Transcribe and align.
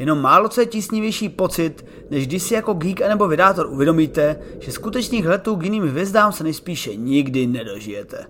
Jenom 0.00 0.20
málo 0.20 0.48
co 0.48 0.60
je 0.60 0.66
tísnivější 0.66 1.28
pocit, 1.28 1.86
než 2.10 2.26
když 2.26 2.42
si 2.42 2.54
jako 2.54 2.74
geek 2.74 3.00
nebo 3.08 3.28
vydátor 3.28 3.66
uvědomíte, 3.66 4.36
že 4.58 4.72
skutečných 4.72 5.26
letů 5.26 5.56
k 5.56 5.64
jiným 5.64 5.88
hvězdám 5.88 6.32
se 6.32 6.44
nejspíše 6.44 6.96
nikdy 6.96 7.46
nedožijete. 7.46 8.26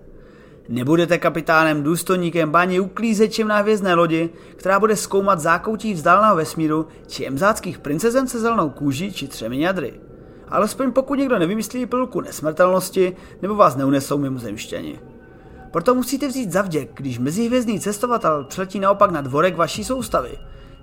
Nebudete 0.69 1.19
kapitánem, 1.19 1.83
důstojníkem, 1.83 2.51
bání 2.51 2.81
uklízečem 2.81 3.49
na 3.49 3.57
hvězdné 3.57 3.95
lodi, 3.95 4.31
která 4.57 4.81
bude 4.81 4.97
zkoumat 4.97 5.41
zákoutí 5.41 5.95
vzdáleného 5.95 6.37
vesmíru, 6.37 6.87
či 7.07 7.27
emzáckých 7.27 7.79
princezen 7.79 8.29
se 8.29 8.41
zelenou 8.41 8.71
kůží 8.71 9.13
či 9.13 9.29
třemi 9.29 9.61
jadry. 9.61 10.01
Alespoň 10.49 10.93
pokud 10.93 11.15
někdo 11.15 11.39
nevymyslí 11.39 11.87
pilulku 11.87 12.21
nesmrtelnosti, 12.21 13.17
nebo 13.43 13.55
vás 13.55 13.77
neunesou 13.77 14.19
mimozemštěni. 14.19 15.01
Proto 15.71 15.95
musíte 15.95 16.29
vzít 16.29 16.53
zavděk, 16.53 16.91
když 16.95 17.19
mezihvězdný 17.19 17.81
cestovatel 17.81 18.45
přiletí 18.45 18.81
naopak 18.81 19.11
na 19.11 19.21
dvorek 19.21 19.57
vaší 19.57 19.85
soustavy. 19.85 20.31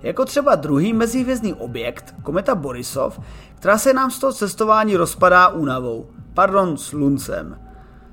Jako 0.02 0.24
třeba 0.24 0.54
druhý 0.54 0.92
mezihvězdný 0.92 1.54
objekt, 1.54 2.14
kometa 2.22 2.54
Borisov, 2.54 3.20
která 3.54 3.78
se 3.78 3.92
nám 3.92 4.10
z 4.10 4.18
toho 4.18 4.32
cestování 4.32 4.96
rozpadá 4.96 5.48
únavou, 5.48 6.10
pardon, 6.34 6.76
sluncem. 6.76 7.58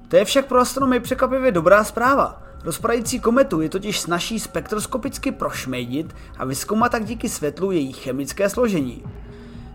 To 0.07 0.15
je 0.15 0.25
však 0.25 0.45
pro 0.45 0.59
astronomy 0.59 0.99
překvapivě 0.99 1.51
dobrá 1.51 1.83
zpráva. 1.83 2.41
Rozpadající 2.63 3.19
kometu 3.19 3.61
je 3.61 3.69
totiž 3.69 3.99
snaží 3.99 4.39
spektroskopicky 4.39 5.31
prošmejdit 5.31 6.15
a 6.37 6.45
vyskoumat 6.45 6.91
tak 6.91 7.05
díky 7.05 7.29
světlu 7.29 7.71
její 7.71 7.93
chemické 7.93 8.49
složení. 8.49 9.03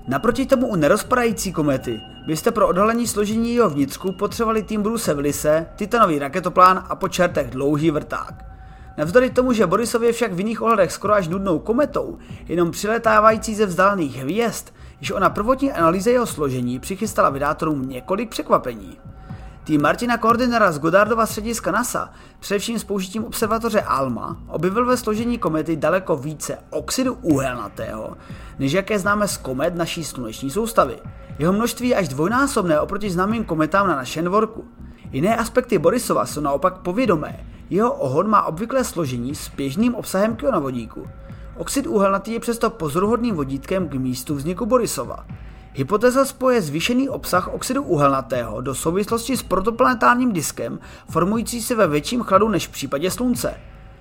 Naproti 0.08 0.46
tomu 0.46 0.66
u 0.66 0.76
nerozpadající 0.76 1.52
komety 1.52 2.00
byste 2.26 2.50
pro 2.50 2.68
odhalení 2.68 3.06
složení 3.06 3.54
jeho 3.54 3.70
vnitřku 3.70 4.12
potřebovali 4.12 4.62
tým 4.62 4.82
Bruce 4.82 5.14
Willise, 5.14 5.66
titanový 5.76 6.18
raketoplán 6.18 6.84
a 6.88 6.96
po 6.96 7.08
čertech 7.08 7.50
dlouhý 7.50 7.90
vrták. 7.90 8.49
Navzdory 9.00 9.30
tomu, 9.30 9.52
že 9.52 9.66
Borisov 9.66 10.02
je 10.02 10.12
však 10.12 10.32
v 10.32 10.38
jiných 10.38 10.62
ohledech 10.62 10.92
skoro 10.92 11.14
až 11.14 11.28
nudnou 11.28 11.58
kometou, 11.58 12.18
jenom 12.48 12.70
přiletávající 12.70 13.54
ze 13.54 13.66
vzdálených 13.66 14.16
hvězd, 14.16 14.66
že 15.00 15.14
ona 15.14 15.30
prvotní 15.30 15.72
analýze 15.72 16.10
jeho 16.10 16.26
složení 16.26 16.80
přichystala 16.80 17.30
vydátorům 17.30 17.88
několik 17.88 18.30
překvapení. 18.30 18.98
Tým 19.64 19.82
Martina 19.82 20.18
Koordinera 20.18 20.72
z 20.72 20.78
Goddardova 20.78 21.26
střediska 21.26 21.70
NASA, 21.70 22.12
především 22.40 22.78
s 22.78 22.84
použitím 22.84 23.24
observatoře 23.24 23.80
ALMA, 23.80 24.42
objevil 24.48 24.86
ve 24.86 24.96
složení 24.96 25.38
komety 25.38 25.76
daleko 25.76 26.16
více 26.16 26.58
oxidu 26.70 27.14
uhelnatého, 27.22 28.16
než 28.58 28.72
jaké 28.72 28.98
známe 28.98 29.28
z 29.28 29.36
komet 29.36 29.74
naší 29.74 30.04
sluneční 30.04 30.50
soustavy. 30.50 30.96
Jeho 31.38 31.52
množství 31.52 31.88
je 31.88 31.96
až 31.96 32.08
dvojnásobné 32.08 32.80
oproti 32.80 33.10
známým 33.10 33.44
kometám 33.44 33.86
na 33.86 33.96
našem 33.96 34.24
dvorku. 34.24 34.64
Jiné 35.12 35.36
aspekty 35.36 35.78
Borisova 35.78 36.26
jsou 36.26 36.40
naopak 36.40 36.78
povědomé. 36.78 37.46
Jeho 37.70 37.92
ohon 37.92 38.28
má 38.28 38.42
obvyklé 38.42 38.84
složení 38.84 39.34
s 39.34 39.48
běžným 39.48 39.94
obsahem 39.94 40.36
kionovodíku. 40.36 41.06
Oxid 41.56 41.86
uhelnatý 41.86 42.32
je 42.32 42.40
přesto 42.40 42.70
pozoruhodným 42.70 43.34
vodítkem 43.34 43.88
k 43.88 43.94
místu 43.94 44.34
vzniku 44.34 44.66
Borisova. 44.66 45.26
Hypotéza 45.74 46.24
spoje 46.24 46.62
zvýšený 46.62 47.08
obsah 47.08 47.48
oxidu 47.48 47.82
uhelnatého 47.82 48.60
do 48.60 48.74
souvislosti 48.74 49.36
s 49.36 49.42
protoplanetárním 49.42 50.32
diskem, 50.32 50.78
formující 51.10 51.62
se 51.62 51.74
ve 51.74 51.86
větším 51.86 52.22
chladu 52.22 52.48
než 52.48 52.68
v 52.68 52.70
případě 52.70 53.10
Slunce. 53.10 53.54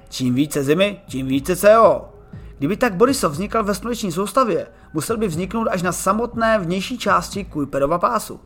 Čím 0.09 0.35
více 0.35 0.63
Zimy, 0.63 1.01
tím 1.07 1.27
více 1.27 1.55
CO. 1.55 2.09
Kdyby 2.57 2.77
tak 2.77 2.95
Borisov 2.95 3.31
vznikal 3.31 3.63
ve 3.63 3.75
sluneční 3.75 4.11
soustavě, 4.11 4.67
musel 4.94 5.17
by 5.17 5.27
vzniknout 5.27 5.67
až 5.67 5.81
na 5.81 5.91
samotné 5.91 6.59
vnější 6.59 6.97
části 6.97 7.45
Kuiperova 7.45 7.99
pásu. 7.99 8.39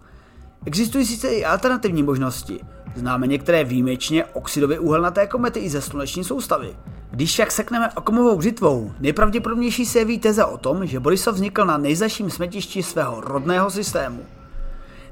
Existují 0.66 1.06
sice 1.06 1.28
i 1.28 1.46
alternativní 1.46 2.04
možnosti. 2.04 2.60
Známe 2.96 3.28
některé 3.28 3.64
výjimečně 3.64 4.26
oxidově 4.26 4.80
uhelnaté 4.80 5.28
komety 5.28 5.60
i 5.60 5.70
ze 5.70 5.82
sluneční 5.82 6.24
soustavy. 6.24 6.76
Když 7.12 7.32
však 7.32 7.52
sekneme 7.52 7.90
okomovou 7.96 8.38
břitvou, 8.38 8.92
nejpravděpodobnější 9.00 9.86
se 9.86 10.00
jeví 10.00 10.20
teze 10.20 10.46
o 10.46 10.58
tom, 10.58 10.86
že 10.86 11.00
Borisov 11.00 11.36
vznikl 11.36 11.66
na 11.66 11.78
nejzaším 11.78 12.30
smetišti 12.30 12.84
svého 12.84 13.22
rodného 13.22 13.70
systému. 13.72 14.20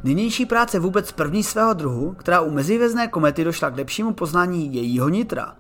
Nynější 0.04 0.46
práce 0.46 0.80
vůbec 0.80 1.12
první 1.12 1.44
svého 1.44 1.74
druhu, 1.74 2.16
která 2.18 2.42
u 2.42 2.52
mezivězné 2.52 3.08
komety 3.08 3.44
došla 3.44 3.70
k 3.70 3.78
lepšímu 3.78 4.14
poznání 4.14 4.74
jejího 4.74 5.10
nitra. 5.10 5.56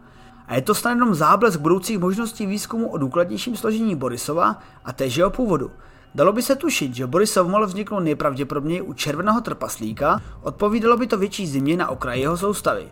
A 0.47 0.55
je 0.55 0.61
to 0.61 0.75
snad 0.75 0.91
jenom 0.91 1.15
záblesk 1.15 1.59
budoucích 1.59 1.99
možností 1.99 2.45
výzkumu 2.45 2.89
o 2.89 2.97
důkladnějším 2.97 3.55
složení 3.55 3.95
Borisova 3.95 4.59
a 4.85 4.93
též 4.93 5.15
jeho 5.15 5.29
původu. 5.29 5.71
Dalo 6.15 6.33
by 6.33 6.41
se 6.41 6.55
tušit, 6.55 6.95
že 6.95 7.07
Borisov 7.07 7.47
mohl 7.47 7.67
vzniknout 7.67 7.99
nejpravděpodobněji 7.99 8.81
u 8.81 8.93
červeného 8.93 9.41
trpaslíka, 9.41 10.21
odpovídalo 10.41 10.97
by 10.97 11.07
to 11.07 11.17
větší 11.17 11.47
zimě 11.47 11.77
na 11.77 11.89
okraji 11.89 12.21
jeho 12.21 12.37
soustavy. 12.37 12.87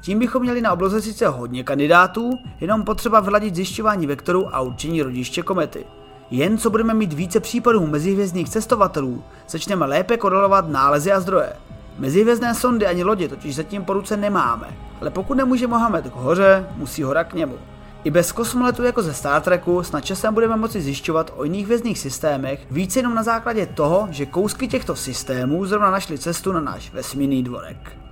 Tím 0.00 0.18
bychom 0.18 0.42
měli 0.42 0.60
na 0.60 0.72
obloze 0.72 1.02
sice 1.02 1.28
hodně 1.28 1.64
kandidátů, 1.64 2.30
jenom 2.60 2.84
potřeba 2.84 3.20
vyladit 3.20 3.54
zjišťování 3.54 4.06
vektorů 4.06 4.54
a 4.54 4.60
určení 4.60 5.02
rodiště 5.02 5.42
komety. 5.42 5.84
Jen 6.30 6.58
co 6.58 6.70
budeme 6.70 6.94
mít 6.94 7.12
více 7.12 7.40
případů 7.40 7.86
mezihvězdných 7.86 8.48
cestovatelů, 8.48 9.24
začneme 9.48 9.86
lépe 9.86 10.16
korelovat 10.16 10.68
nálezy 10.68 11.12
a 11.12 11.20
zdroje. 11.20 11.52
Mezihvězdné 11.98 12.54
sondy 12.54 12.86
ani 12.86 13.04
lodě 13.04 13.28
totiž 13.28 13.54
zatím 13.54 13.84
po 13.84 13.92
ruce 13.92 14.16
nemáme, 14.16 14.76
ale 15.00 15.10
pokud 15.10 15.34
nemůže 15.34 15.66
Mohamed 15.66 16.10
k 16.10 16.14
hoře, 16.14 16.66
musí 16.76 17.02
hora 17.02 17.24
k 17.24 17.34
němu. 17.34 17.58
I 18.06 18.10
bez 18.10 18.32
kosmoletu 18.32 18.82
jako 18.82 19.02
ze 19.02 19.14
Star 19.14 19.42
Treku 19.42 19.82
snad 19.82 20.04
časem 20.04 20.34
budeme 20.34 20.56
moci 20.56 20.82
zjišťovat 20.82 21.32
o 21.36 21.44
jiných 21.44 21.64
hvězdných 21.64 21.98
systémech 21.98 22.66
více 22.70 22.98
jenom 22.98 23.14
na 23.14 23.22
základě 23.22 23.66
toho, 23.66 24.08
že 24.10 24.26
kousky 24.26 24.68
těchto 24.68 24.96
systémů 24.96 25.66
zrovna 25.66 25.90
našly 25.90 26.18
cestu 26.18 26.52
na 26.52 26.60
náš 26.60 26.92
vesmírný 26.92 27.42
dvorek. 27.42 28.05